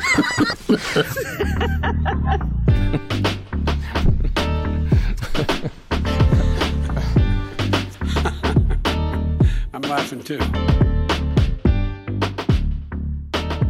[9.72, 10.38] I'm laughing too.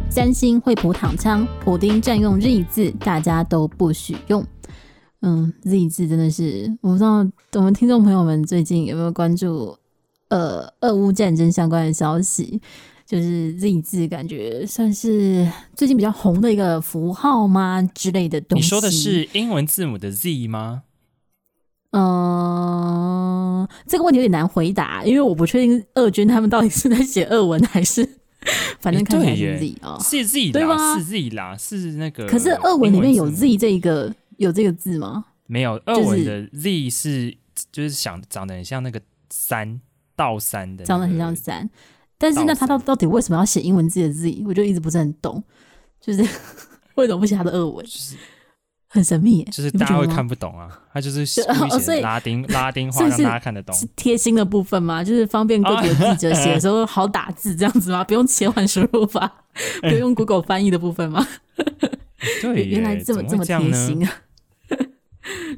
[0.09, 4.45] 三星惠普躺枪，普丁占用 Z 字，大家都不许用。
[5.21, 9.77] 嗯，Z 字真的是，我不知道我们听众朋友们最近有没有关注
[10.29, 12.61] 呃俄乌战争相关的消息？
[13.11, 18.63] 就是 Z 字，感觉算是最近比较红的一个符号吗之类的东西？
[18.63, 20.83] 你说的是英文字母的 Z 吗？
[21.89, 22.03] 嗯、
[23.63, 28.07] 呃，这个问题有点难回答，因为我不确定二军他们到底是在写俄文还是。
[28.79, 30.97] 反正看起来是 Z 啊，是 Z 对吗？
[30.97, 32.25] 是 Z 啦，是那个。
[32.27, 35.25] 可是俄文里面有 Z 这一个有这个字吗？
[35.47, 37.37] 没有，俄文的 Z 是
[37.73, 39.81] 就是想长得很像那个三
[40.15, 41.69] 倒三的，长得很像三。
[42.21, 45.43] 但是那他到到底为什么要写英文字的字我就一直不是很懂，
[45.99, 46.21] 就是
[46.95, 47.83] 为什么不写他的俄文？
[47.85, 48.15] 就是。
[48.93, 50.81] 很神秘耶，就是大家会看不懂啊。
[50.93, 51.41] 他就是写
[52.03, 53.73] 拉丁 拉丁话，让大家看得懂。
[53.73, 55.01] 是贴心的部分吗？
[55.01, 58.03] 就是方便各国记者写的时候好打字这样子吗？
[58.03, 59.45] 不用切换输入法，
[59.79, 61.25] 不用 Google 翻译的部分吗？
[62.41, 64.11] 对，原来这么这么贴心啊！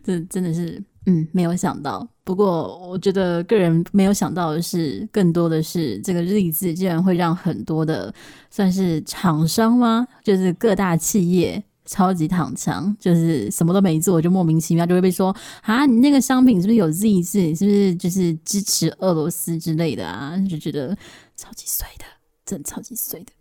[0.04, 2.08] 这真的是嗯，没有想到。
[2.24, 8.14] 不过我觉得个人没有想到的是，更多的是这个日字竟然会让很多的
[8.50, 10.08] 算是厂商吗？
[10.24, 11.64] 就是各大企业。
[11.86, 17.40] 超级躺枪，就是什么都没做，就莫名其妙就会被说啊，你那个商品是不是有 Z 字？
[17.40, 20.38] 你是不是就是支持俄罗斯之类的啊？
[20.50, 20.98] 就觉得
[21.36, 22.06] 超级衰的，
[22.46, 23.34] 真的超级衰的。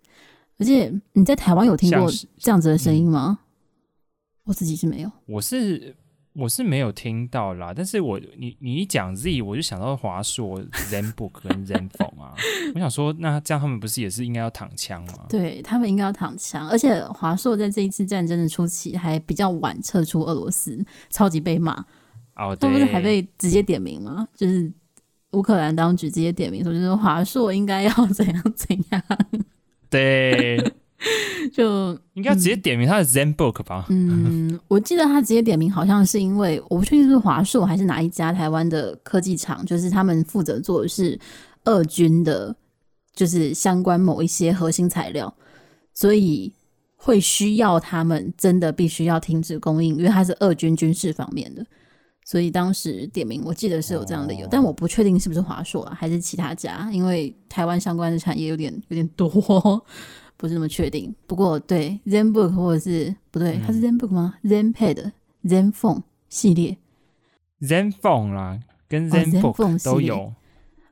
[0.58, 3.38] 而且你在台湾有听过这样子的声音吗？
[3.38, 3.46] 嗯、
[4.46, 5.94] 我自己是没有，我是。
[6.34, 12.34] 我是没有听到啦，但是我你你一讲 Z，我就想到华硕、ZenBook 跟 ZenFone 啊，
[12.74, 15.26] 我想说，那这样他们不是也是应该要躺枪吗？
[15.28, 21.74] 对，他们应该要躺枪，而且华硕在这一次战争的初期还比较晚撤出俄罗斯，超级被骂。
[22.36, 24.26] 哦，对，他不是还被直接点名吗？
[24.34, 24.72] 就是
[25.32, 29.02] 乌克兰当局直接点名说，就是华硕应该要怎样怎样。
[29.90, 30.72] 对。
[31.52, 33.86] 就应该直接点名他的 ZenBook 吧？
[33.90, 41.18] 嗯，我记得他直接点名，好像是因为我不确定是华硕还是哪一家台湾的科技厂，就是他们负责做的是
[41.64, 42.54] 二军的，
[43.14, 45.34] 就是相关某一些核心材料，
[45.92, 46.52] 所以
[46.96, 51.66] 会需要他们真的必须要停止供应，因为它是二军军事方面的，
[52.24, 59.84] 所以当时点名，我记得是有这样的理由，哦、但我不确定是不是华硕啊，还是其他家，因为台湾相关的产业有点有点多。
[60.42, 65.12] 不是那么确定，不过对 ZenBook 或者是不对，它是 ZenBook 吗？ZenPad、
[65.44, 66.76] ZenPhone 系列
[67.60, 68.58] ，ZenPhone 啦，
[68.88, 70.32] 跟 ZenBook 都有，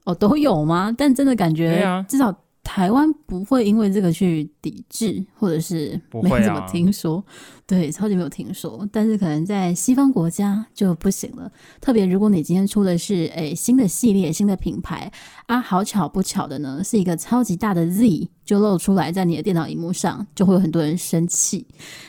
[0.04, 0.94] 哦，都有吗？
[0.96, 2.32] 但真的感觉，至少。
[2.62, 7.24] 台湾不会因为这个去抵制，或者是没怎么听说，啊、
[7.70, 8.84] 对，超级没有听说。
[8.90, 11.48] 但是可能在西方国家就不行了。
[11.80, 15.08] 特别如果你今天出的是诶、新的系列、新的品牌
[15.46, 21.64] 啊，好巧不巧的呢，是一个超级大的 Z 就露出来在你的电脑荧幕上，就会有很多人生气。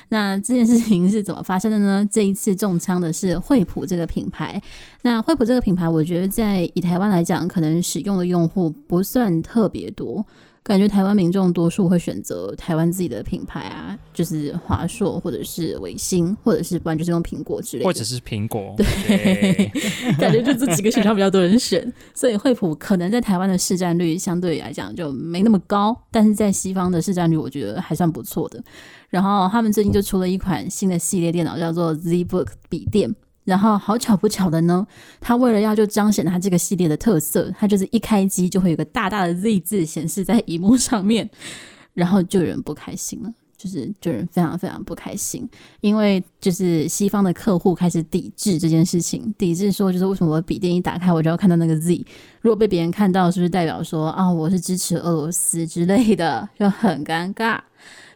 [0.09, 2.09] 那这件事情是怎么发生的呢？
[2.11, 4.59] 这一次中枪的是惠普这个品牌。
[5.03, 10.25] 那惠普这个品牌，我觉得在以台湾来讲，可能使用的用户不算特别多。
[10.63, 18.75] 感觉台湾民众多数会选择台湾自己的品牌啊，就是华硕或者是微星，或者是不然就是用苹果之类的，或者是苹果。
[18.77, 19.71] 对， 对
[20.19, 28.63] 感觉就这几个选项比较多人选，所以惠普可能在台湾的市占率相对来讲就没那么高，但是在西方的市占率我觉得还算不错的。
[29.09, 33.13] 然后他们最近就出了一款新的系列电脑，叫做 ZBook 笔电。
[33.51, 34.87] 然后好巧不巧的呢，
[35.19, 41.29] 他为了要就彰显他这个系列的特色，他就是一开机就会有个大大的 Z 字显示在荧幕上面，
[41.93, 45.45] 然后就有人不开心了，就是就人非常非常不开心，
[45.81, 52.05] 因为就是西方的客户开始抵制这件事情，抵制说就是为什么我笔电一打开我就要看到那个 Z，
[52.39, 57.59] 如果被别人看到，是不是代表说啊我是支持俄罗斯之类的，就很尴尬。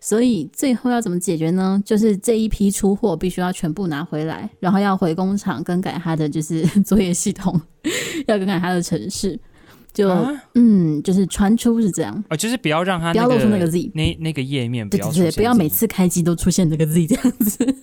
[0.06, 1.82] 所以最后要怎么解决呢？
[1.84, 7.60] 就是这一批出货必须要全部拿回来，然后要回工厂更改它的就是 作业系统，
[8.28, 9.40] 要更改它的程式。
[9.92, 17.76] 就、啊、嗯，就是传出是这样哦，就是不要让它、那个、不要露出那个 Z，那那个页面不要对对对，不要每次开机都出现这个 Z 这样子。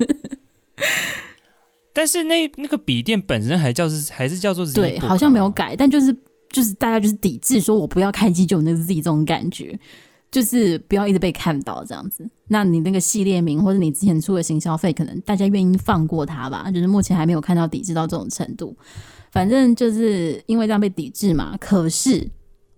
[1.93, 6.17] 但是那那个笔电本身还叫是还是叫做 Z，对，好像没有改，但就是
[6.51, 9.77] 就是大家就是抵制说我不要开机就有那个 Z 这种感觉。
[10.33, 16.71] 就是不要一直被看到这样子，那你那个系列名或者你之前出的行消费，可能大家愿意放过它吧？
[16.71, 18.75] 就是目前还没有看到抵制到这种程度，
[19.31, 21.55] 反正就是因为这样被抵制嘛。
[21.61, 22.27] 可是，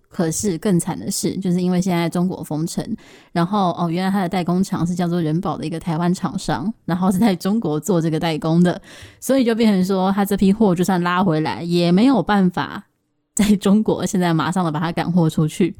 [0.09, 2.85] 可是更惨的是，就是因为现在中国封城，
[3.31, 8.81] 然后哦，原来他的代工厂是叫做仁宝的一个台湾厂商，然后是在中国做这个代工的，
[9.21, 12.85] 所以就变成说，他这批货就算拉回来，也没有办法
[13.33, 15.73] 在中国现在马上的把它赶货出去。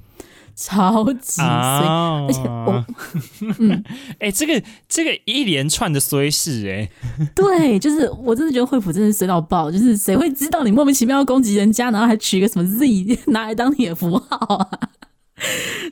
[0.55, 2.85] 超级衰，啊、而且我，
[3.59, 3.83] 嗯，
[4.19, 6.89] 哎、欸，这个这个一连串的衰事，哎，
[7.35, 12.87] 对，就是我真的觉得惠普真的衰到爆，就是谁会知道你莫名其妙要攻击人家，然后还取一个什么 Z
[13.31, 14.79] 拿来当你的符号啊？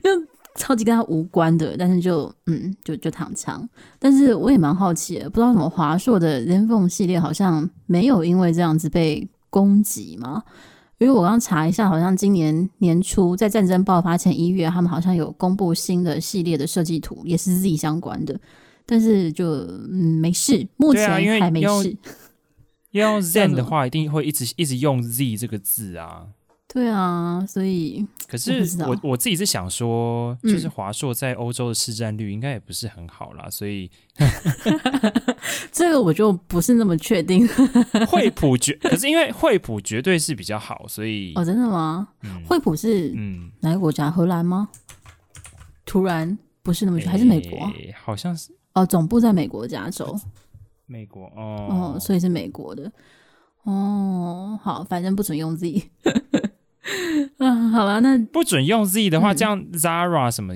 [0.02, 0.10] 就
[0.56, 3.68] 超级跟他无关的，但是就嗯，就就躺枪。
[4.00, 10.44] 但是我也蛮好奇的，不知道什么华硕的 ZenFone 系列好像没有因为这样子被攻击吗？
[11.04, 18.40] 因为我刚查一下，好像今年年初在战争爆发前一月，他们好像有公布新的系列的设计图，也是 Z 相关的，
[18.86, 19.46] 但是就
[19.92, 21.98] 嗯没事，目前还没事。
[22.92, 26.28] 要用 Zen 的话，一定会一直一直用 Z 这个字啊。
[26.74, 33.92] 对啊，所以可是我我，我自己是想说，就是华硕在欧洲的市占率应该也不是很好啦，嗯、所以
[35.72, 37.48] 这个我就不是那么确定。
[38.08, 42.08] 惠普 绝，可是因为惠普绝对是比较好，所以哦，真的吗？
[42.48, 44.10] 惠、嗯、普是嗯哪个国家？
[44.10, 44.68] 荷兰吗？
[45.86, 47.72] 突然不是那么还是美国？
[48.04, 50.20] 好像是哦，总部在美国加州。
[50.88, 52.92] 美国哦哦，所以是美国的
[53.64, 54.60] 哦。
[54.64, 55.92] 好，反正不准用 Z。
[57.40, 60.54] 嗯，好了，那不准用 Z 的话，嗯、这样 Zara 什么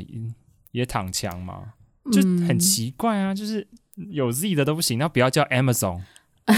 [0.71, 1.73] 也躺枪吗？
[2.11, 3.67] 就很奇怪啊，就是
[4.11, 6.01] 有 Z 的都不行，那不要叫 Amazon。
[6.47, 6.55] 哎、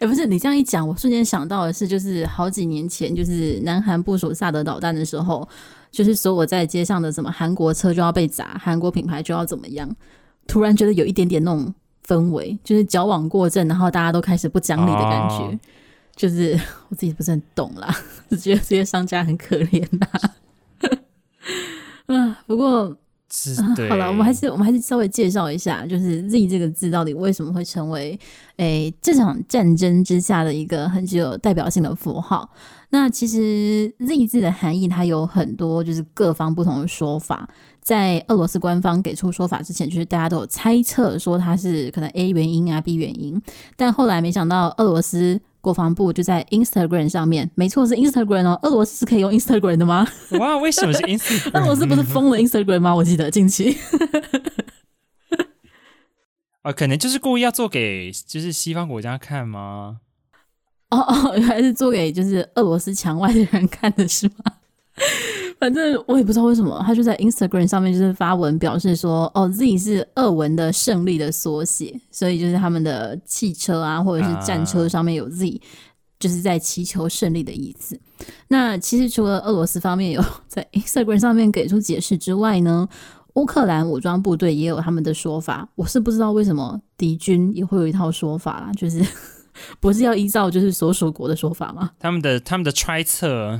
[0.00, 5.48] 欸，不是你这样一讲，我瞬间想到的是，就是好几年前，就是南韩部署萨德导弹的时候，
[5.90, 9.94] 就是说我在街上的什么韩国车就要被砸，韩国品牌就要怎么样，
[10.46, 11.74] 突然觉得有一点点那种
[12.06, 15.36] 氛围，就是矫枉过正，然后大家都开始不讲理的感觉。
[15.36, 15.58] 哦
[16.14, 17.94] 就是我自己不是很懂啦，
[18.28, 20.06] 只觉得这些商家很可怜呐。
[22.06, 22.94] 啊，不过
[23.30, 28.18] 是、啊、好了，我们还是我们还是稍微介绍一下，就是 Z 这个字到底为什么会成为
[28.56, 32.50] 诶、欸、这场战争之下的一个很具有代表性的符号。
[32.90, 37.48] 那其实 Z 字的含义它有很多，就是各方不同的说法。
[37.80, 43.40] 在俄罗斯官方给出说法之前，就是大家都有猜测说它是可能 A 原因啊 B 原因，
[43.76, 45.40] 但后来没想到俄罗斯。
[45.62, 48.58] 国防部就在 Instagram 上面，没错是 Instagram 哦。
[48.62, 50.06] 俄罗斯是可以用 Instagram 的吗？
[50.38, 51.58] 哇，为什么是 Instagram？
[51.58, 52.94] 俄罗斯不是封了 Instagram 吗？
[52.94, 53.78] 我记得近期。
[56.62, 60.00] 啊， 可能就是故意要做给就是西方国家看吗？
[60.90, 64.56] 哦哦，原来是做给就是俄罗斯墙外的人看的是吗？
[65.58, 75.60] 反正我也不知道为什么，他就在 Instagram 上面就是发文表示说，哦，Z 是俄文的胜利的缩写，所以就是他们的汽车啊，或者是战车上面有 Z，、uh、
[76.20, 77.98] 就是在祈求胜利的意思。
[78.48, 82.86] 那其实除了俄罗斯方面有在 Instagram 上面给出解释之外呢，
[83.34, 85.66] 乌克兰武装部队也有他们的说法。
[85.76, 89.02] 我是不知道为什么敌军也会有一套说法啦，就是
[89.80, 91.92] 不是要依照就是所属国的说法吗？
[91.98, 93.58] 他们的他们的揣测。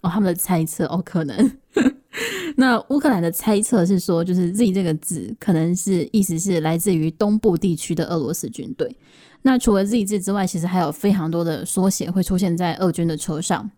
[0.00, 1.50] 哦，他们的猜测哦，可能。
[2.56, 8.96] 那乌克兰的猜测是说，就是 Z 这个字可能是意思是来自于东部地区的俄罗斯军队。
[9.42, 13.70] 那除了 Z 字之外，其实还有非常多的缩写会出现在俄军的车上。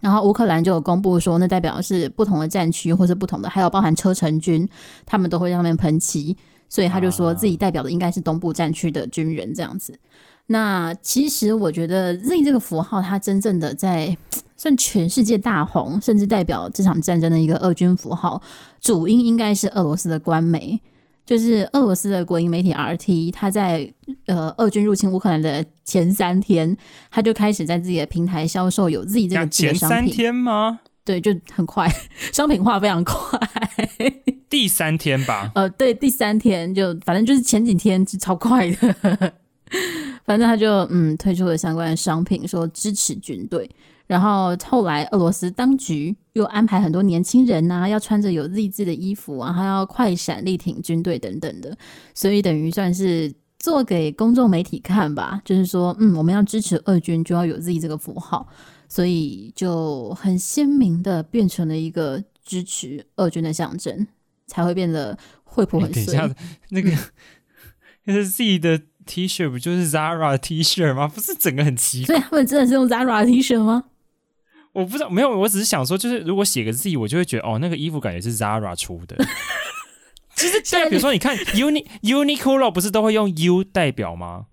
[0.00, 4.68] 然后乌克兰就有公布说，那代表是不同的战区或是不同的，还有包含车臣军，
[5.06, 6.36] 他们都会在上面喷漆。
[6.68, 9.98] 所以他就说自己代表的应该是东部战区的军人这样子。
[10.48, 14.14] 那其实我觉得 Z 这个符号，它真正的在
[14.58, 18.42] 算全世界大红，甚至代表这场战争的一个俄军符号，
[18.80, 20.78] 主因应该是俄罗斯的官媒，
[21.24, 23.90] 就是俄罗斯的国营媒体 RT，他在
[24.26, 26.76] 呃俄军入侵乌克兰的前三天，
[27.08, 29.46] 他就开始在自己的平台销售有 Z 这个。
[29.46, 30.80] 前三天吗？
[31.04, 31.88] 对，就很快，
[32.32, 33.38] 商品化非常快。
[34.50, 35.52] 第三天吧？
[35.54, 39.32] 呃，对，第三天就反正就是前几天是超快的。
[40.26, 43.70] 反正他就嗯推出了相关的商品，说支持军队。
[44.08, 51.76] 然后后来俄罗斯当局又安排很多年轻人呐、啊，要穿着有 Z 字的衣服啊，还要快闪力挺军队等等的。
[52.14, 58.48] 所以等于算是做给公众媒体看吧，就是说嗯我们要支持俄军，就要有 Z 这个符号，
[58.88, 64.06] 所以就很鲜明的变成了一个支持俄军的象征，
[64.46, 65.92] 才会变得惠普很。
[65.92, 66.28] 等一下，
[66.70, 66.90] 那个
[68.04, 68.80] 那是 Z 的。
[69.08, 71.08] T 恤不就是 Zara 的 T 恤吗？
[71.08, 72.14] 不是整个很奇怪。
[72.14, 73.84] 所以他们真的是用 Zara 的 T 恤吗？
[74.78, 79.16] 我不知道，没有，我只是想说，就是如果写个 Z，我就会觉得哦，那个衣服感觉是 Zara 出的。
[80.36, 84.46] 其实，像比如说，你看 Uni Uniqlo 不是都会用 U 代表吗？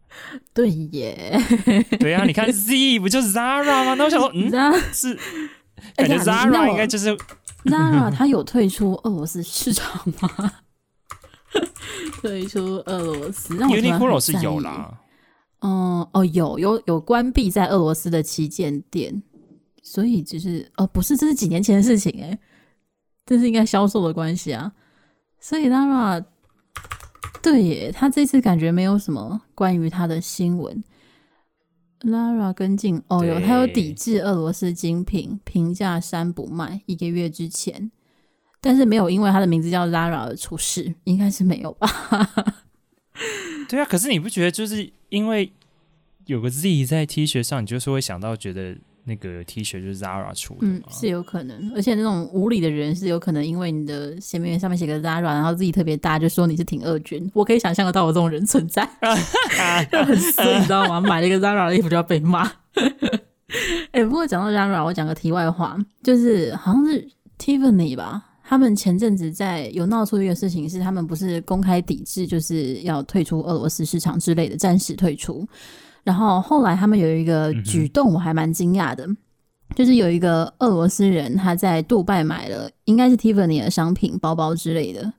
[0.53, 1.39] 对耶，
[1.99, 3.93] 对啊，你看 Z 不就是 Zara 吗？
[3.93, 4.49] 那我想说，嗯，
[4.91, 5.13] 是
[5.95, 7.15] 感觉 Zara 应该就是
[7.65, 10.53] Zara， 它有退出俄罗斯市场吗？
[12.21, 14.99] 退出俄罗斯，Uniqlo 是有啦。
[15.61, 19.21] 嗯，哦，有有有关闭在俄罗斯的旗舰店，
[19.87, 22.35] 所以只是哦，不是，这是几年前的事情诶，
[23.23, 24.73] 这是应该销售的关系啊。
[25.39, 26.25] 所以 Lara
[27.39, 30.83] 对耶，他这次感觉没有什么关于他的新闻。
[32.01, 37.91] Lara 跟进哦，有他有抵制俄罗斯精品，平价衫不卖，一个月之前，
[38.59, 41.87] 但是没有因为他的名字叫 Lara 而出事，应该是没有吧？
[43.69, 45.53] 对啊，可是你不觉得就是因为
[46.25, 48.75] 有个 Z 在 T 恤上，你就是会想到觉得。
[49.07, 57.29] 那个 T 恤就是 Zara 出的，嗯，是有可能，而且那种无理的人是有可能因为你的鞋面上面写个 Zara，然后自己特别大，就说你是挺恶军。
[57.35, 58.83] 我可以想象得到我这种人存在，
[59.91, 60.99] 就很衰，你知道吗？
[60.99, 62.51] 买了一个 Zara 的衣服就要被骂。
[63.91, 67.07] 哎、欸，不过讲到 Zara，我讲个题外话，就是好像是
[67.37, 75.47] Tiffany 吧，他们前阵子在有闹出一个事情，是他们不是公开抵制，就是要退出俄罗斯市场之类的，暂时退出。
[76.05, 79.17] 然后后来他们有一个举动，我还蛮惊讶的，嗯、
[79.75, 85.11] 就是有一个俄罗斯人他在杜拜买了，应该是 Tiffany 的商品、包包之类的，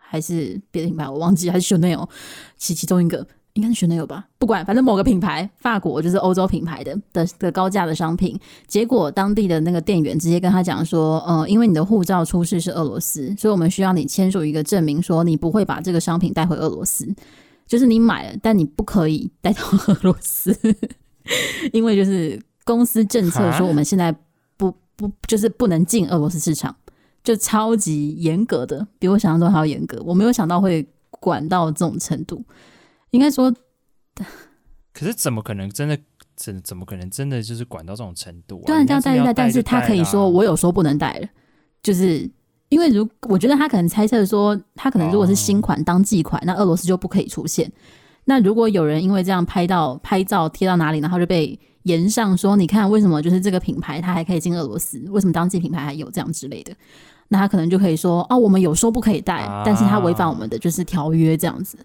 [0.00, 2.08] 还是别的品牌，我忘记，还是 Chanel，
[2.56, 3.26] 其其中一个。
[3.54, 8.34] 应该是 Chanel 吧，不管，反正某个品牌，法国就是欧洲品牌的的的高价的商品，
[8.66, 17.06] 结果当地的那个店员直接跟他讲说，呃，因为你的护照出示是俄罗斯，所以我们需要你签署一个证明，说你不会把这个商品带回俄罗斯。
[17.66, 20.54] 就是你买了，但你不可以带到 俄罗斯，
[21.72, 24.14] 因为就是公司政策说我们现在
[24.56, 26.74] 不不就是不能进俄罗斯市场，
[27.24, 30.02] 就超级严格的，比我想象中还要严格。
[30.04, 32.44] 我没有想到会管到这种程度，
[33.10, 33.50] 应该说，
[34.92, 35.98] 可是怎么可能真的
[36.36, 38.66] 怎怎么可能真的就是管到这种程度啊？
[38.66, 41.28] 对，这样带带，但是他可以说我有说不能带了，
[41.82, 42.30] 就是。
[42.72, 47.70] 因为如我觉得他可能猜测说，他可能如果是新款当季款，那俄罗斯就不可以出现。
[48.24, 55.04] 那如果有人因为这样拍到拍照贴到哪里，然后就被延上说，你看为什么就是这个品牌它还可以进俄罗斯？
[55.10, 56.72] 为什么当季品牌还有这样之类的？
[57.28, 61.76] 那他可能就可以说，哦，我们有说不可以带，但是他违反我们的就是条约这样子，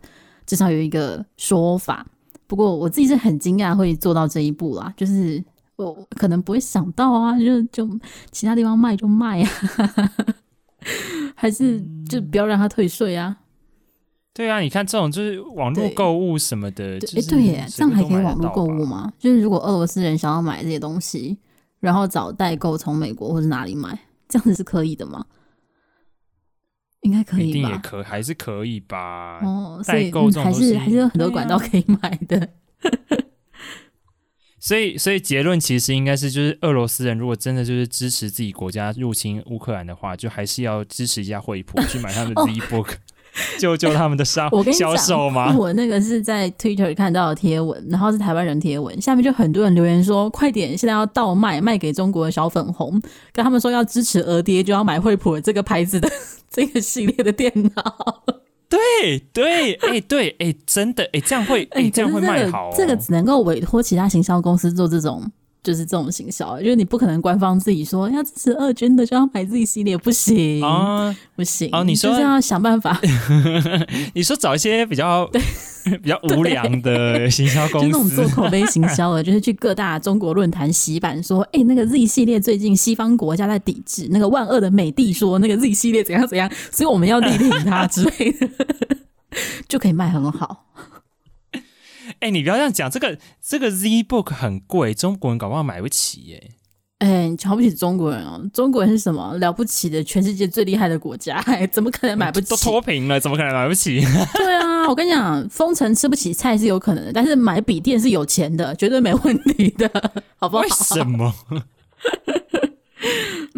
[0.46, 2.06] 至少有一个说法。
[2.48, 5.44] 不过我自己是很惊讶会做到这一步啦，就是
[5.75, 7.89] 我可能不会想到啊，就就
[8.32, 9.50] 其他地方卖就卖啊。
[11.36, 13.38] 还是就不要让他退税啊？
[14.34, 19.12] 对啊，你看这种就是网络购物什么的，哎对、欸、对耶，这样还可以网络购物吗？
[19.17, 21.38] 就是如果俄罗斯人想要买这些东西，
[21.79, 23.98] 然后找代购从美国或者哪里买，
[24.29, 25.25] 这样子是可以的吗？
[27.01, 27.48] 应该可以吧？
[27.48, 29.39] 一定也可，还是可以吧？
[29.44, 32.48] 哦，代购还是还是有很多管道可以买的。
[34.67, 42.89] 所以，所以结论其实应该是，就是俄罗斯人如果真的就是支持自己国家入侵乌克兰的话，就还是要支持一下惠普，去买他们的 Z-Book，
[43.57, 45.55] 救救他们的商 销售吗？
[45.55, 56.12] 我那个是在 Twitter 看到的贴文，然后是台湾人贴文，下面就很多人留言说：“快点，现在要倒卖，卖给中国的小粉红，跟他们说要支持俄爹，就要买惠普这个牌子的
[56.51, 58.24] 这个系列的电脑。”
[58.69, 62.69] 对对， 哎、欸、对，哎、欸、真的，哎、欸、这样会，哎、欸、这样会卖好。
[62.75, 65.24] 这个只能够委托其他行销公司做这种，
[65.67, 72.97] 就是这种行销，就是你不可能官方自己说要支持二军的就要买自己系列，不行啊，不行啊，你说就是要想办法。
[74.15, 75.41] 你说找一些比较 对。
[76.03, 88.50] 比较无良的行销公司，就那种做口碑行销的， 就是去各大中国论坛洗版，说，哎、欸，那个 Z 系列最近西方国家在抵制，那个万恶的美帝说那个 Z 系列怎样怎样，所以我们要力挺它之类的，
[89.69, 90.65] 就可以卖很好。
[92.19, 96.51] 哎、欸，你不要这样讲，这个这个 Z Book 很贵，中国人搞不好买不起耶、欸。
[97.00, 98.41] 哎、欸，你瞧不起中国人哦？
[98.51, 100.03] 中国人是什么了不起的？
[100.03, 102.50] 全世界最厉害的国家，哎，怎么可能买不起？
[102.50, 104.01] 都脱贫了，怎么可能买不起？
[104.33, 109.88] 对啊，我跟你讲，封城吃不起菜是有可能的，但是买笔电是有钱的，绝对没问题的，
[110.38, 110.63] 好不好？
[110.63, 111.31] 为什么？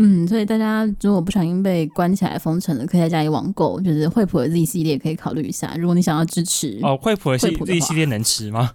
[0.02, 5.76] 嗯，所以大家如果不小心被关起来封城了，可以在家里网购，就是惠普的 Z 系列可以考虑一下。
[5.78, 8.72] 如果你想要支持哦，惠普的 Z 系列能吃吗？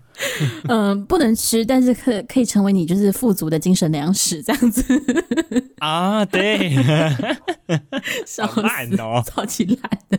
[0.69, 4.85] 嗯、 呃，不能吃，但是可可以成为你就是富足的精神粮食这样子
[5.81, 6.23] 啊。
[6.27, 6.71] 对，
[8.27, 8.61] 笑死
[8.99, 10.19] 哦，超级烂的。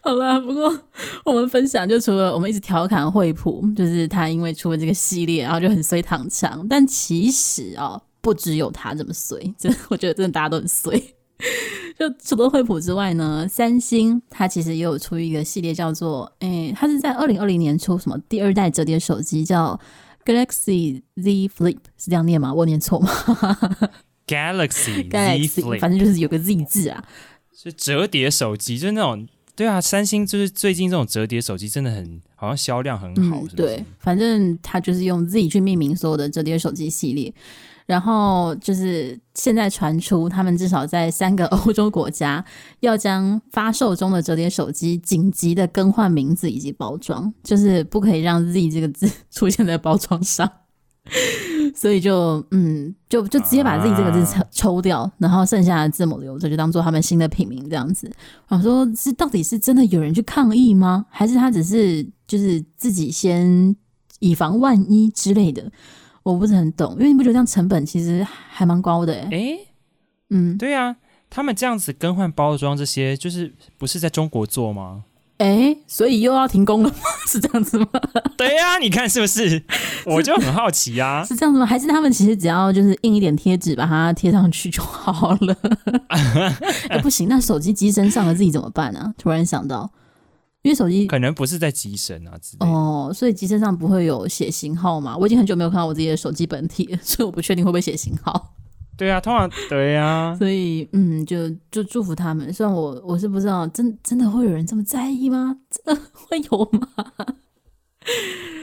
[0.00, 0.76] 好了，不过
[1.24, 8.02] 我们分享就除了我们一直调侃惠普，就是他因为出了这个系列，然后就很衰躺枪，但其实哦。
[8.22, 10.98] 不只有他这么衰， 真的，我觉得真的大家都很衰。
[11.98, 19.78] 就除了惠普之外呢，三星它其实也有出一个系列，叫做诶，它是在二零二零年出什么第二代折叠手机，叫
[20.24, 22.54] Galaxy Z Flip，是这样念吗？
[22.54, 23.10] 我念错吗
[24.26, 27.04] ？Galaxy Galaxy，反正就是有个 Z 字啊，
[27.54, 29.28] 是折叠手机，就是那种。
[29.54, 37.32] 对啊，三星就是最近这种折叠手机真的很好像销量很好对，反正它就是用 Z 去命名所有的折叠手机系列，
[37.86, 42.44] 然后就是现在传出他们至少在三个 欧洲国家
[42.80, 50.50] 要将发售中的折叠手机紧急的更换名字以及包装，就是不可以让 Z 这个字 出现在包装上。
[51.74, 58.08] 所以就嗯，就就直接把 Z 这个字抽抽掉，啊，然后剩下的字母留着，就当做他们新的品名这样子。
[58.48, 61.04] 我说是到底是真的有人去抗议吗？
[61.10, 63.74] 还是他只是就是自己先
[64.20, 65.72] 以防万一之类的？
[66.22, 69.12] 我不是很懂，因为你不觉得这样成本其实还蛮高的？
[69.12, 69.28] 欸？
[69.30, 69.58] 哎，
[70.30, 70.96] 嗯，对啊，
[71.28, 75.04] 他们这样子更换包装这些，就是不是在中国做吗？
[75.38, 76.96] 哎，所以又要停工了吗？
[77.26, 77.88] 是这样子吗？
[78.36, 79.60] 对呀、啊，你看是不是？
[80.06, 81.66] 我就很好奇啊，是这样子吗？
[81.66, 85.56] 还是他们其实只要就是印一点贴纸，把它贴上去就好了？
[86.88, 89.14] 哎，不行，那手机机身上的自己怎么办呢、啊？
[89.18, 89.90] 突然想到，
[90.62, 95.16] 因为手机可能不是在机身啊，哦，所以机身上不会有写型号嘛？
[95.16, 98.54] 我已经很久没有看到我自己的手机本体了，所以我不确定会不会写型号。
[98.96, 102.52] 对啊，通常对啊，所以嗯，就就祝福他们。
[102.52, 105.58] 虽然我我是不知道，真真的会有人这么在意吗？
[105.70, 106.88] 真的会有吗？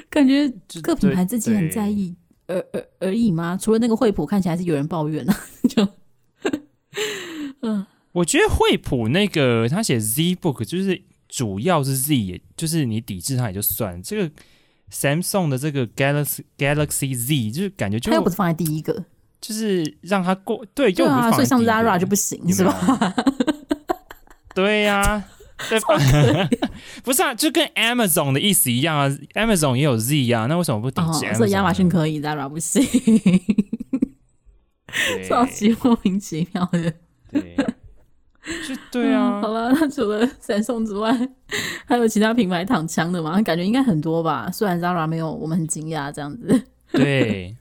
[0.10, 0.48] 感觉
[0.82, 2.16] 各品牌自己很在意
[2.48, 3.58] 而而而已吗？
[3.60, 5.36] 除了那个惠普看起来是有人抱怨啊，
[5.68, 5.88] 就
[7.62, 14.02] 嗯，我觉得惠普那个他写 Z Book 就是主要是 Z，也就是你抵制它也就算。
[14.04, 14.32] 这个
[14.92, 19.06] Samsung 的这个 Galaxy Galaxy Z 就是感觉就它又不是放在第一个。
[19.42, 23.16] 就是让它过对，对啊，所以像 Zara 就不行是吧？
[24.54, 25.26] 对呀、啊，
[25.70, 26.50] 对吧？
[27.06, 31.34] 不是啊，就跟 Amazon 的意思一样啊，Amazon 也有 Z 啊，那为什么不抵制？
[31.36, 32.84] 所以亚马逊可以，Zara 不行，
[35.30, 36.94] 超级莫名其妙的。
[37.32, 37.56] 对，
[38.68, 39.40] 就对啊。
[39.40, 41.12] 嗯、好了，那除了三送之外，
[41.86, 43.42] 还有其他品牌躺枪的吗？
[43.42, 44.50] 感觉应该很多吧。
[44.52, 46.64] 虽然 Zara 没有，我们很惊讶这样子。
[46.92, 47.56] 对。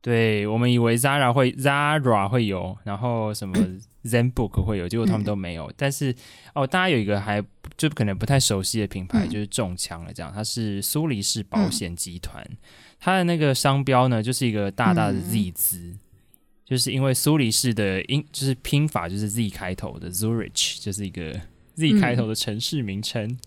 [0.00, 3.56] 对，我们以为 Zara 会 Zara 会有，然后什么
[4.02, 5.72] Zenbook 会有，结果他们都没有。
[5.76, 6.12] 但是
[6.54, 7.40] 哦，大家有一个还
[7.76, 10.12] 就可能不太熟悉的品牌，就是中枪了。
[10.12, 12.44] 这样，它是苏黎世保险集团，
[12.98, 15.94] 它的那个商标呢，就是一个大大的 Z 字，
[16.72, 21.38] 就是因为苏黎世的英就是拼法就是 Z 开头的 Zurich，就是一个
[21.74, 23.38] Z 开头的城市名称。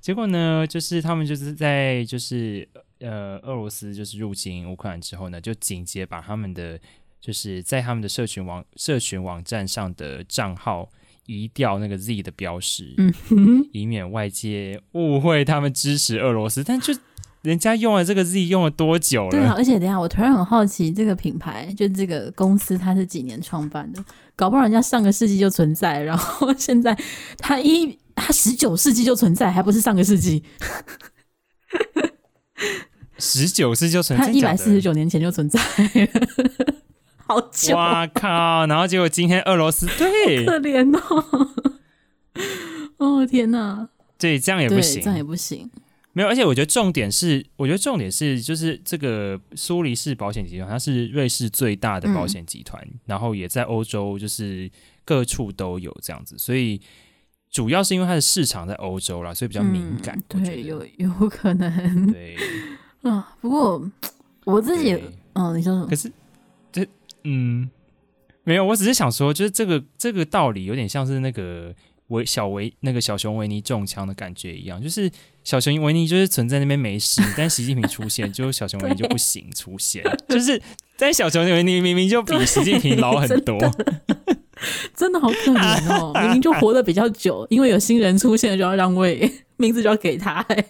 [0.00, 2.68] 结果呢，就是他们就是在就是。
[3.00, 6.80] 呃，俄罗斯就是入侵乌克兰之后呢，就紧接把他们的
[7.20, 10.88] 就是在他们的社群网社群网站上的账号
[11.26, 16.64] 移掉那个 Z 的标识，嗯，以免外界误会他们支持俄罗斯。
[16.64, 16.94] 但就
[17.44, 19.30] 人家用了这个 Z 用了多久了？
[19.30, 24.02] 对啊，而且等一下我突然很好奇，这个品牌就这个公司它是几年创办的？
[24.34, 26.96] 搞不好人家上个世纪就存在，然后现在
[27.36, 30.42] 它一它十九世纪就存在，还不是上个世纪？
[33.18, 36.74] 十九世纪就存在，它一百四十九年前就存在了，
[37.26, 37.76] 好久！
[37.76, 38.66] 哇靠！
[38.66, 41.50] 然后结果今天俄罗斯对，可怜哦！
[42.96, 43.88] 哦天哪！
[44.18, 45.70] 对，这样也不行，这样也不行。
[46.14, 54.70] 没有，而且我觉得重点是，我觉得重点是，就是这个苏黎世保险集团，它是瑞士最大的保险集团，嗯，然后也在欧洲，就是
[55.04, 56.80] 各处都有这样子，所以
[57.50, 60.16] 主要是因为它的市场在欧洲啦，所以比较敏感。
[60.30, 62.12] 嗯、对，有有可能。
[62.12, 62.36] 对。
[63.02, 63.90] 啊，不过
[64.44, 64.94] 我自己，
[65.34, 65.86] 哦，你说什么？
[65.86, 66.10] 可是，
[66.72, 66.86] 这，
[67.24, 67.68] 嗯，
[68.44, 71.74] 没有，我只是想说，就是这个这个道理有点像是那个
[72.08, 75.10] 维小维那个小熊维尼中枪的感觉一样，就是
[75.42, 80.60] 小熊维尼就是存在那边没事，但习近平出现，就小熊维尼就不行出现，就是
[80.96, 83.58] 但小熊维尼明明就比习近平老很多，
[84.94, 90.66] 真的， 好可怜哦，明明就活得比较久，因为有新人出现就要让位，名字就要给他，欸。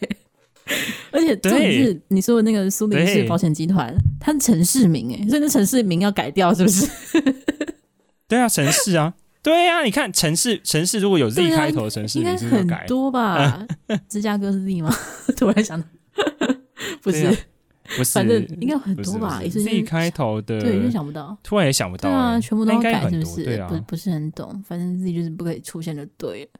[1.11, 6.89] 而且重点是你说的那个苏黎世保险集团，他是城市名哎，所以那城市名要改掉是不是？
[8.27, 9.13] 对啊，城市啊，
[9.45, 13.65] 对啊，你看城市城市如果有 Z 开头的城市应该是，很多吧？
[14.09, 14.91] 芝加哥是 Z 吗？
[15.37, 15.87] 突然想到，
[17.03, 17.29] 不是，
[17.97, 19.43] 不是，反正应该很多吧？
[19.43, 23.45] 也是 Z 开头的，对，就想不到，突然也想不到，对啊，全部都要改是不是？
[23.45, 26.51] 对啊，不不是很懂，反正自己就是不可以出现就对了。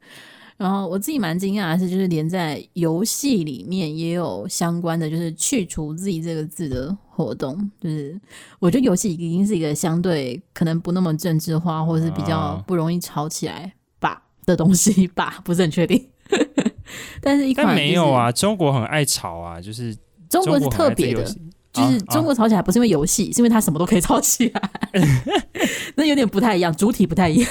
[0.57, 7.71] 然后我自己蛮惊讶的是，就是连在游戏里面也有相关的，就是去除 Z 这个字的活动。
[7.81, 8.19] 就是
[8.59, 16.09] 我觉得游戏已经是一个相对可能不那么政治化，或者是比较不容易吵起来吧的东西吧， 不是很确定。
[17.21, 19.97] 但是一款、就是，但没有啊，中国很爱吵啊，就是
[20.29, 21.25] 中国是特别的，
[21.73, 24.71] 就是中国吵起来不是因为游戏，是因为它什么都可以吵起来，
[25.97, 27.51] 那有点不太一样，主体不太一样。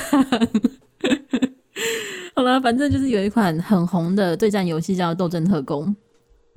[2.36, 5.88] 好了，反正就是有一款很红的对战游戏叫《斗争特攻》。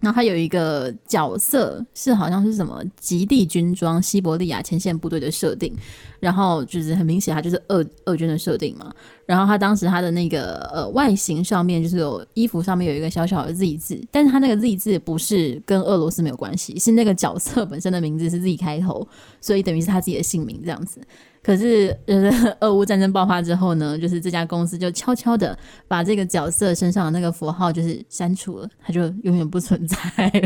[0.01, 5.75] 那他有一个角色是好像是什么极地军装西伯利亚前线部队的设定，
[6.21, 8.93] 然后就是很明显他就是俄俄军的设定嘛。
[9.25, 19.09] 然后他当时他的那个呃外形上面就是有衣服上面有一个小小的 Z 字，但是他那个 Z 字不是跟俄罗斯没有关系，是那个角色本身的名字是 Z 开头，
[19.41, 21.01] 所以等于是他自己的姓名这样子。
[21.47, 25.57] 可是，就是，俄乌战争爆发之后呢，就是这家公司就悄悄的
[25.87, 29.97] 把这个角色身上的那个符号就是删除了，它就永远不存在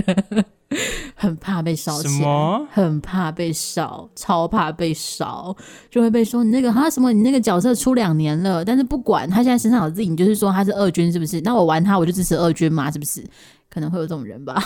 [0.06, 0.44] 了，
[1.16, 2.22] 很怕被烧钱，
[2.70, 5.56] 很怕被烧，超怕被烧，
[5.90, 11.40] 就会被说你那个哈什么，你那个角色出两年了，但是不管他现在身上有字，你就是说他是二军是不是？
[11.40, 13.24] 那我玩他我就支持二军嘛，是不是？
[13.70, 14.62] 可能会有这种人吧。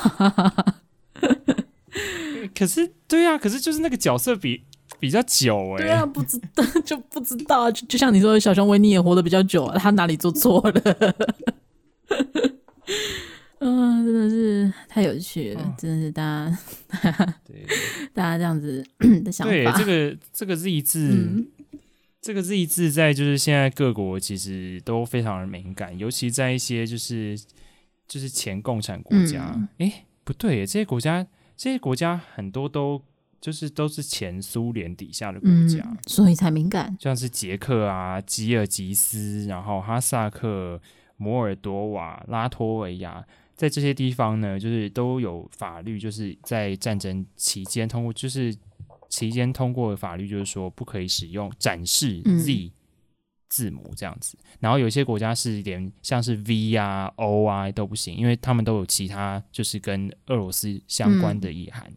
[2.58, 4.64] 可是，对呀、啊，可是就是那个角色比。
[5.04, 11.14] 比较久哎、欸，对啊，不知道 就不知道，就就像你说的，小熊维尼也活得比较久啊，他哪里做错了？
[13.60, 16.58] 嗯、呃，真的是太有趣了，哦、真的是大家，
[17.46, 17.66] 对，
[18.14, 18.82] 大家这样子
[19.22, 19.52] 的想法。
[19.52, 21.46] 对，这个这个 Z 字，嗯、
[22.22, 27.38] 这个 Z 字在就是现在各国其实都非常的敏感，尤其在一些就是
[28.08, 29.54] 就是前共产国家。
[29.76, 29.92] 哎、嗯，
[30.24, 31.26] 不对，这些国家
[31.58, 33.02] 这些国家很多都。
[33.44, 36.96] 就是都是前苏联底下的国家，嗯，所以才敏感。
[36.98, 40.80] 像是捷克啊、吉尔吉斯，然后哈萨克、
[41.18, 43.22] 摩尔多瓦、拉脱维亚，
[43.54, 48.56] 在这些地方呢，就是都有法律，就是在战争期间通过，就是
[49.10, 52.72] 期间通过的法律，就是说不可以使用展示 Z
[53.50, 54.38] 字母这样子。
[54.40, 61.84] 嗯、然后有些国家是连像是 V 啊、O 啊都不行，因为他们都有其他就是跟俄罗斯相关的意涵。
[61.90, 61.96] 嗯、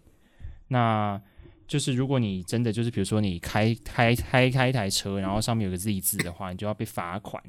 [0.67, 1.21] 那
[1.67, 7.43] 就是如果你真的就是比如说你开开开开一台车，然后上面有个 Z 字的话，你就要被罚款。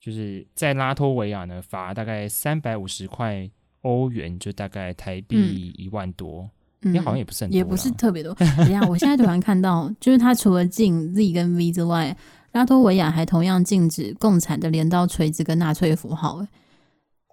[0.00, 3.48] 就是在拉脱维亚呢，罚大概三百五十块
[3.82, 6.48] 欧元，就大概台币一万多。
[6.82, 8.32] 嗯，好像也不是很多，也不是特别多。
[8.56, 12.16] 等一下，我现在突然看到，就是它除了禁 Z 跟 V 之外，
[12.52, 16.46] 拉脱维亚还同样禁止共产的镰刀、锤子跟纳粹符号。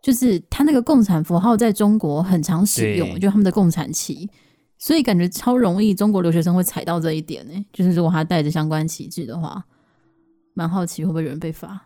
[0.02, 4.30] 就是它那个共产符号在中国很常使用，就他们的共产旗。
[4.84, 7.66] 所以感觉超容易，中国留学生会踩到这一点呢、欸。
[7.72, 9.64] 就是如果他带着相关旗帜的话，
[10.54, 11.86] 蛮好奇会不会有人被罚。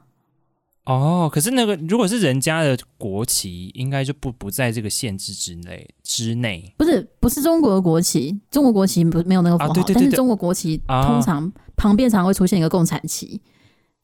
[0.86, 6.74] 哦，可是那个如果是人家的国旗，应该就不不在这个限制之内之内。
[6.76, 13.40] 不是，不是中国的国旗，中国国旗不没有那个符号，啊、对对对对，但是中国国旗通常旁边常会出现一个共产旗，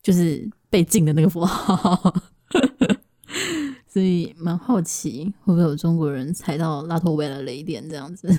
[0.03, 2.13] 就是被禁的那个符号。
[3.89, 8.37] 所以蛮好奇，会不会有中国人踩到拉脱维亚的雷点这样子？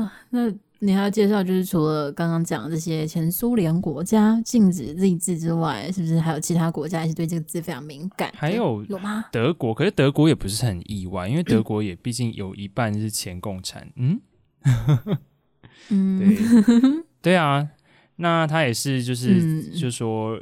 [0.00, 8.32] 啊，那你还要介绍，就是除了刚刚讲的这些前苏联国家禁止 Z 字之外，是不是还有其他国家也是对这个字非常敏感？
[8.36, 9.24] 还有有吗？
[9.30, 13.88] 德国，可是德国也不是很意外，因为德国也毕竟有一半是前共产。
[13.96, 14.20] 嗯，
[15.90, 17.70] 嗯，对， 对啊，
[18.16, 20.36] 那他也是，就是，嗯、就是说，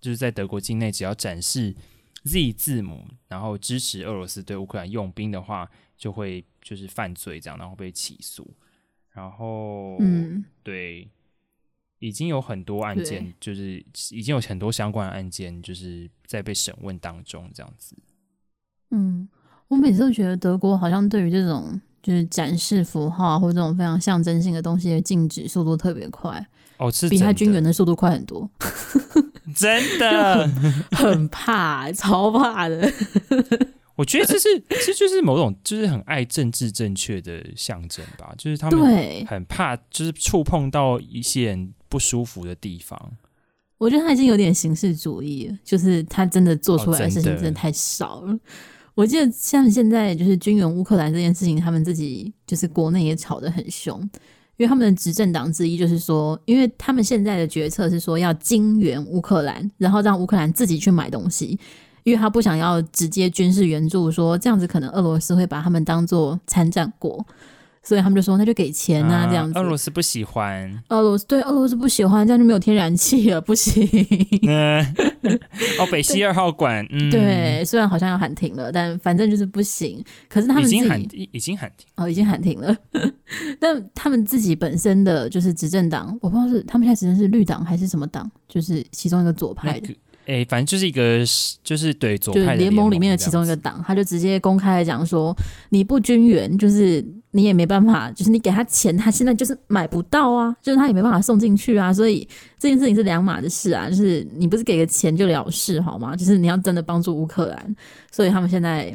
[0.00, 1.74] 就是在德国境内，只要展示
[2.24, 6.44] Z 字母，然后支持俄罗斯对乌克兰用兵的话，就会。
[6.60, 8.46] 就是犯罪这样，然后被起诉，
[9.18, 11.10] 然后嗯，对，
[11.98, 17.96] 已经有很多案件，就是已经有很多相关的案件，就是在被审问当中这样子。
[18.92, 19.28] 嗯，
[19.66, 28.48] 我每次都觉得德国好像对于这种就是展示符号或这种非常象征性的东西的禁止速度特别快哦，是比他军援的速度快很多，
[29.56, 30.46] 真的
[30.92, 32.88] 很怕，超怕的。
[33.98, 38.32] 我觉得这是，这就是某种，就是很爱政治正确的象征吧。
[38.38, 43.12] 就是他们很怕，就是触碰到一些人不舒服的地方。
[43.76, 48.32] 我觉得他已经有点形式主义了，就是他真的做出来的事情真的太少了。
[48.32, 48.40] 哦、
[48.94, 54.00] 我记得像现在就是军援乌克兰这件事情，他们自己就是国内也吵得很凶，
[54.58, 61.58] 因为他们的执政党之一就是说，因为他们现在的决策是说要经援乌克兰，然后让乌克兰自己去买东西。
[62.08, 67.22] 因为他不想要直接军事援助，说这样子可能俄罗斯会把他们当做参战国，
[67.82, 69.58] 所以他们就说那就给钱啊，这样子。
[69.58, 73.86] 俄罗斯不喜欢，俄罗斯对俄罗斯不喜欢，这样就没有天然气了，不行。
[74.46, 74.82] 嗯，
[75.78, 80.02] 哦，北溪二号管，对，虽然好像要喊停了，但反正就是不行。
[80.30, 82.74] 可是他们已经喊，已经喊停，哦，已经喊停了。
[83.60, 89.94] 但他们自己本身的就是执政党，我不知道是他们现在执政是绿党还是什么党，就是其中一个左派的。
[90.28, 91.24] 哎，反正就是一个，
[91.64, 95.34] 就是对左派联盟里面的其中一个党，他就直接公开的讲说，
[95.70, 106.14] 你不均匀，就是你也没办法，就是你给他钱，他现在就是买不到啊，就是他也没办法送进去啊，所以这件事情是两码的事啊，就是你不是给个钱就了事好吗？
[106.14, 107.76] 就是你要真的帮助乌克兰，
[108.12, 108.94] 所以他们现在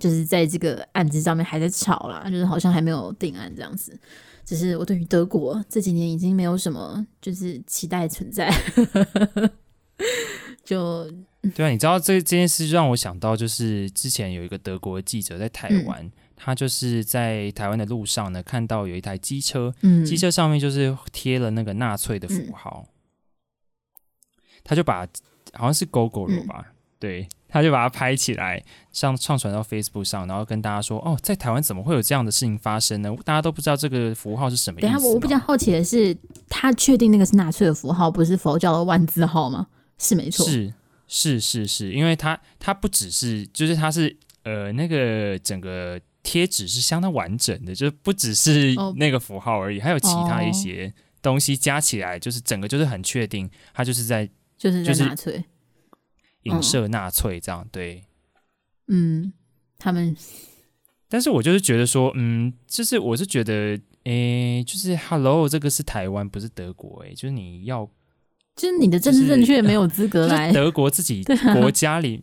[0.00, 3.96] 就是在这个案子上面还在吵啦，就是好像还没有定案这样子。
[4.44, 8.48] 只是我对于德国这几年已经没有什么就是期待存在，
[10.66, 11.10] 就
[11.54, 22.90] 对啊，你知道这这件事就让我想到，就是之前有一个德国记者在台湾，嗯、他就是在台湾的路上呢，看到有一台机车，嗯，机车上面就是贴了那个纳粹的符号，嗯、
[24.64, 25.06] 他就把
[25.54, 27.28] 好像是 Gogoro 吧，嗯、对。
[27.48, 33.16] 他就把它拍起来，上上传到 Facebook 上，然后跟大家说：“哦，在台湾怎么会有这样的事情发生呢？
[33.24, 36.14] 大家都不知道这个符号是什么意思。”等下，我比较好奇的是，
[36.50, 39.68] 他确定那个是纳粹的符号，不是佛教的万字号吗？
[39.98, 40.72] 是没错，是
[41.06, 55.44] 是是是，因为它它不只是，就是它是呃那个整个贴纸是相当完整的，就是不只是那个符号而已，哦、还有其他一些东西加起来，就是整个就是很确定，它就是在就是在纳粹。
[56.42, 58.04] 影射纳粹这样对，
[58.86, 59.32] 嗯，
[59.78, 60.16] 他们，
[61.08, 63.52] 但是我就是觉得说，嗯，就是我是觉得，
[64.04, 67.90] 诶、欸，就是 Hello，这个是台湾，不是德国，诶，就是你要，
[68.56, 71.22] 就是你的政治正确 没有资格来德国自己
[71.60, 72.22] 国家里，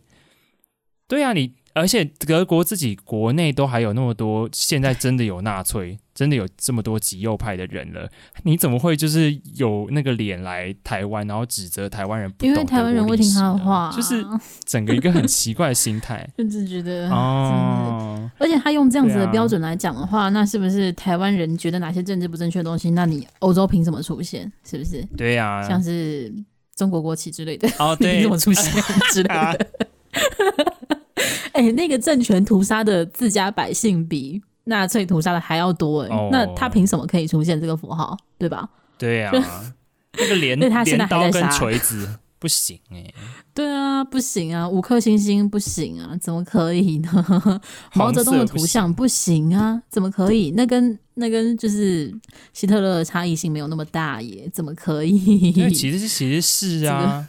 [1.08, 1.52] 对啊，你。
[1.74, 8.08] 而且德国自己国内都还有那么多，现在真的有纳粹，真的有这么多极右派的人了，
[8.44, 12.48] 你怎么会就是有那个脸来台湾，然后指责台湾人不懂？
[12.48, 14.24] 因为台湾人会听他的话，就是
[14.64, 18.30] 整个一个很奇怪的心态，甚至觉得哦。
[18.38, 24.50] 而且他用这样子的标准来讲的话，啊、那是不是台湾人觉得哪些政治不正确的东西，那你欧洲凭什么出现？
[24.64, 25.04] 是不是？
[25.16, 26.32] 对呀、啊，像是
[26.76, 28.72] 中国国旗之类的哦，对，凭什么出现
[29.10, 29.66] 之类的。
[31.52, 38.68] 哎、欸，那个政权屠杀的自家百姓比纳粹屠杀的还要多哎、欸，哦、那他凭什么可以出现这个符号，对吧？
[38.96, 39.72] 对呀、啊，
[40.18, 42.08] 那个镰， 他现在还在杀，锤子
[42.38, 43.14] 不行哎、欸。
[43.52, 47.60] 对啊，不行啊，五颗星星不行啊，怎么可以呢？
[47.94, 50.50] 毛泽东的图像不行啊，怎么可以？
[50.56, 52.12] 那跟那跟就是
[52.52, 55.52] 希特勒的差异性没有那么大耶，怎么可以？
[55.70, 57.28] 其实其实是啊。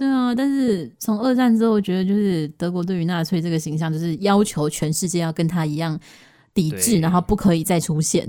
[0.00, 6.00] 对啊，但是从二战之后，我觉得就是德国对于纳粹这个形象，就是要求全世界要跟他一样
[6.54, 8.26] 抵制，然后不可以再出现，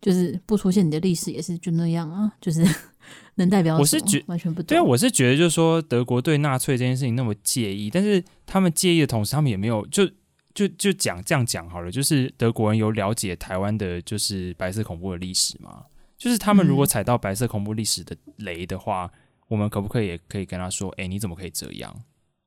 [0.00, 2.66] 就是不出现，你的历史也是就那样啊，就是
[3.36, 3.76] 能代表？
[3.76, 4.68] 我是觉完全不懂。
[4.68, 10.08] 对啊，我是觉得就是说德国对纳粹这件事情那么介意，但是他们介意的同时，他们也没有就
[10.54, 15.82] 就就讲这样讲好了，就是德国人有了解台湾的就是白色恐怖的历史吗？
[16.16, 19.12] 就是他们如果踩到白色恐怖历史的雷的话。
[19.12, 19.18] 嗯
[19.52, 21.94] 我们可不可以也可以跟他说，哎、欸，你怎么可以这样？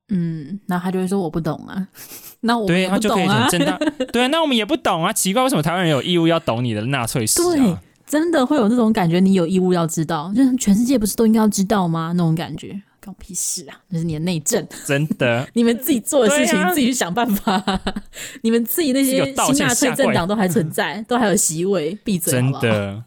[0.09, 1.87] 嗯，那他就会说我不懂啊。
[2.41, 2.97] 那我们也不懂啊。
[2.97, 3.77] 对，他就可以很正当。
[4.11, 5.13] 对啊，那我们也不懂啊。
[5.13, 7.45] 奇怪，为什么台湾人有义务要懂你的纳粹史啊？
[7.55, 12.11] 对，真的会有那种感觉，你有义务要知道，就是全世界不是都应该要知道吗？
[12.15, 12.69] 那种感觉，
[13.03, 13.79] 关我屁事啊！
[13.89, 17.63] 那、就是你的内政，真的， 你们自己做的事情，自己去想办法。
[18.41, 22.59] 你们自己那些新纳粹政党都还存在，都还有席位，闭嘴好好？
[22.59, 23.03] 真的。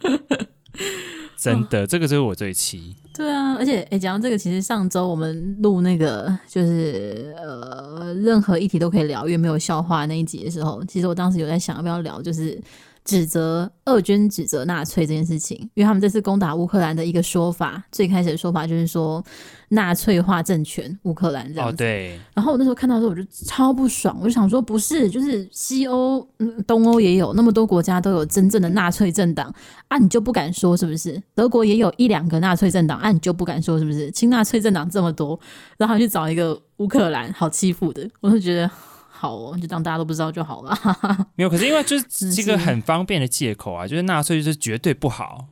[1.37, 2.97] 真的，哦、这个就是我最气。
[3.19, 12.57] 对啊，而且诶，讲到这个，其实上周我们录那个就是呃，任何议题都可以聊，因为没有笑话那一集的时候，其实我当时有在想要不要聊，就是。
[13.09, 19.25] 指责俄军指责纳粹这件事情，因为他们这次攻打乌克兰的一个说法，最开始的说法就是说
[19.71, 21.75] 纳粹化政权乌克兰这样子。
[21.75, 22.21] 哦，对。
[22.35, 29.51] 然后我那时候看到的时候，我就超不爽，我就想说，不是，就是西欧、嗯、东欧也有那么多国家都有真正的纳粹政党
[29.89, 31.19] 啊，你就不敢说是不是？
[31.35, 34.11] 德国也有一两个纳粹政党啊，你就不敢说是不是？
[34.11, 35.41] 亲纳粹政党这么多，
[35.79, 38.71] 然后去找一个乌克兰好欺负的，我就觉得。
[39.21, 40.79] 好哦， 就当大家都不知道就好了。
[41.35, 45.47] 没有，可是因为就是这个很方便的借口啊，就是纳粹就是绝对不好。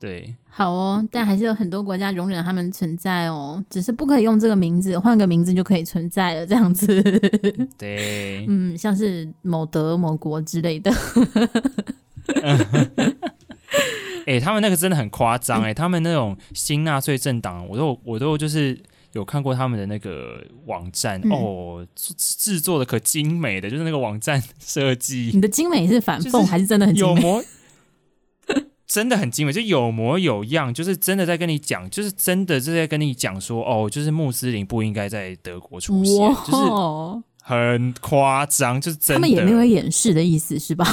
[0.00, 6.86] 对，好哦，但还是有很多国家容忍他们存在哦，只是不可以用这个名字，换个名字就可以存在了，这样子。
[7.78, 10.90] 对，嗯，像是某德某国之类的。
[14.26, 18.76] 哎、欸，他们那个真的很夸张哎，他们那种新纳粹政党，我都我都就是。
[19.12, 25.30] 有看过他们的那个网站、嗯、哦，制作的可精美的， 就是那个网站设计。
[25.34, 27.20] 你的精美是反讽还是真的很精美？
[27.20, 27.44] 有模，
[28.86, 39.14] 真的很精美，就有模有样，就是真的在跟你讲，就是真的是在跟你讲说，哦，就是穆斯林不应该在德国出现，哇就是很夸张，就是真的。
[39.14, 40.86] 他们也没有掩饰的意思是吧？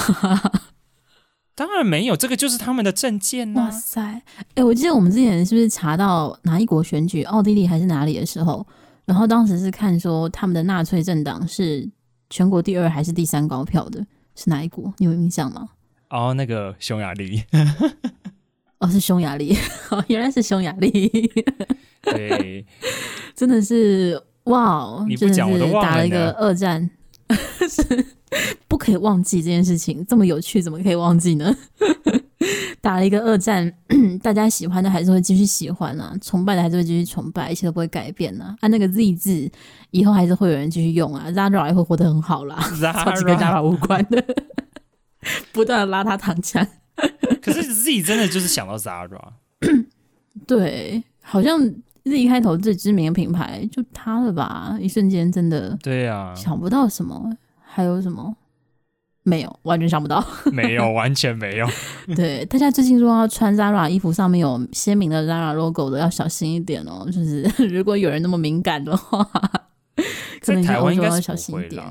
[1.60, 3.66] 当然没有，这个就是他们的证件呐、啊。
[3.66, 4.24] 哇塞，哎、
[4.56, 8.66] 欸，我记得我们之前是不是查到哪一国选举，奥地利还是哪里的时候，
[9.04, 11.86] 然后当时是看说他们的纳粹政党是
[12.30, 14.00] 全国第二还是第三高票的，
[14.38, 14.94] 是哪一国？
[15.00, 15.68] 你有印象吗？
[16.12, 17.44] 哦，那个匈牙利。
[18.80, 19.58] 哦，是匈牙利，
[19.90, 21.10] 哦， 原来是匈牙利。
[22.04, 22.66] 对，
[23.36, 25.04] 真的是哇！
[25.06, 25.90] 你不讲我都忘了。
[25.92, 26.90] 打了一个二战。
[27.68, 28.06] 是
[28.68, 31.56] 不可以忘记这件事情，这么有趣，怎么可以忘记呢？
[32.82, 33.72] 打了一个二战，
[34.24, 38.56] 大家喜欢的还是会继续喜欢啊，崇拜的还是会继续崇拜，一切都不会改变呐。
[38.62, 39.52] 啊，那个 Z 字
[39.92, 42.58] 以后还是会有人继续用啊，Zara 也会活得很好啦，
[42.94, 44.24] 超级跟 Zara 无关的，
[45.52, 46.66] 不断的拉他躺枪。
[47.42, 49.20] 可是 Z 真的就是想到 Zara，
[50.48, 51.74] 对，好像。
[52.06, 54.78] Z 开头最知名的品牌就它了吧？
[54.80, 58.36] 一瞬间真的，对呀，想不到什么，还有什么？
[59.24, 61.68] 没有，完全想不到， 没有，完全没有。
[62.16, 67.06] 对，大家最近说要穿 Zara 衣服，上面有鲜明的 Zara logo 的，要小心一点哦。
[67.12, 69.24] 就是 如果有人那么敏感的话，
[70.42, 71.84] 可能台湾应该要小心一点。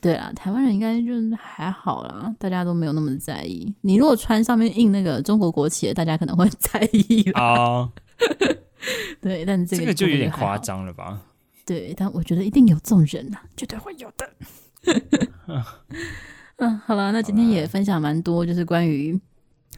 [0.00, 3.72] 对啊，台湾人应该就还好啦，大家都没有那么在意。
[3.82, 7.88] 你如果穿上面印那个中国国旗的，大家可能会在意啊。
[9.20, 11.20] 对，但这个这个就有点夸张了吧？
[11.66, 14.30] 对，但我觉得一定有这种人呐、啊，绝对会有的。
[16.56, 19.18] 嗯，好了，那今天也分享蛮多，就是关于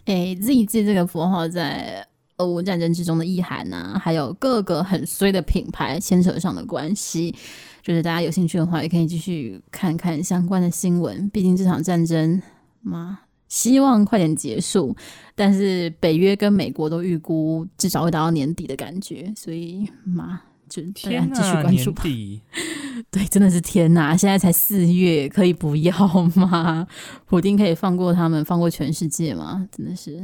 [0.07, 2.07] 诶 Z 字这个符号在
[2.39, 7.35] 俄乌战争之中的意涵呐、啊，还有各个很衰的品牌牵扯上的关系。
[7.83, 11.31] 就是大家有兴趣的话，也可以继续看看相关的新闻。
[11.31, 12.43] 毕竟这场战争
[12.81, 13.21] 嘛。
[13.49, 14.95] 希望快点结束，
[15.35, 22.03] 但是北约跟美国都预估至少会达到年底的感觉，所以嘛，就大家继续关注吧。
[23.11, 24.17] 对，真的是天哪！
[24.17, 25.93] 现在才四月，可以不要
[26.35, 26.87] 吗？
[27.27, 29.69] 普丁可以放过他们，放过全世界吗？
[29.71, 30.23] 真的是。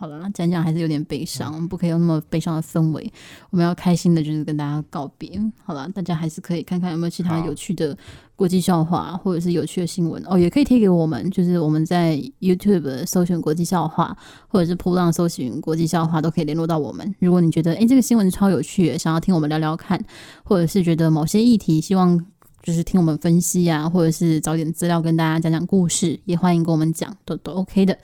[0.00, 3.12] 好了，讲讲还是有点悲伤，我们不可以有那么悲伤的氛围。
[3.50, 5.42] 我们要开心的，就是跟大家告别。
[5.64, 7.98] 好了，大家还是可以看看有没有其他有趣的
[8.36, 11.28] 国际笑话，或者是有趣的新闻哦，也可以贴给我们。
[11.32, 17.12] 就是我们在 YouTube 搜寻国际笑话，或者是噗浪搜寻国际笑话，都可以联络到我们。
[17.18, 20.00] 如果你觉得诶这个新闻超有趣，想要听我们聊聊看，
[20.44, 22.24] 或者是觉得某些议题希望
[22.62, 27.98] 就是听我们分析啊，或者是找点资料跟大家讲讲故事，也欢迎跟我们讲，都都 OK 的。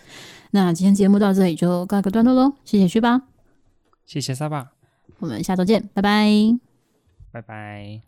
[0.55, 3.23] 那今天节目到这里就告一个段落喽，谢谢旭吧，
[4.07, 4.69] 谢谢沙巴，
[5.19, 6.31] 我们下周见，拜拜，
[7.33, 8.01] 拜拜。